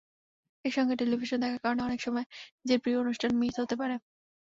একসঙ্গে 0.65 0.95
টেলিভিশন 1.01 1.37
দেখার 1.41 1.61
কারণে 1.63 1.81
অনেক 1.83 1.99
সময় 2.01 2.25
নিজের 2.59 2.79
প্রিয় 2.83 2.97
অনুষ্ঠান 3.03 3.31
মিস 3.41 3.55
হতে 3.61 3.75
পারে। 3.81 3.95